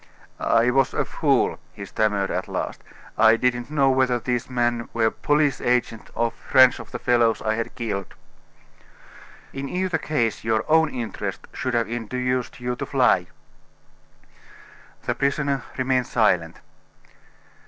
"I 0.39 0.71
was 0.71 0.95
a 0.95 1.05
fool," 1.05 1.59
he 1.73 1.85
stammered 1.85 2.31
at 2.31 2.47
last. 2.47 2.83
"I 3.19 3.35
didn't 3.37 3.69
know 3.69 3.91
whether 3.91 4.17
these 4.17 4.49
men 4.49 4.89
were 4.93 5.11
police 5.11 5.61
agents 5.61 6.09
or 6.15 6.31
friends 6.31 6.79
of 6.79 6.89
the 6.89 6.97
fellows 6.97 7.39
I 7.43 7.53
had 7.53 7.75
killed." 7.75 8.15
"In 9.53 9.69
either 9.69 9.99
case 9.99 10.43
your 10.43 10.65
own 10.67 10.89
interest 10.89 11.45
should 11.53 11.75
have 11.75 11.87
induced 11.87 12.59
you 12.59 12.75
to 12.77 12.85
fly." 12.87 13.27
The 15.03 15.13
prisoner 15.13 15.65
remained 15.77 16.07
silent. 16.07 16.61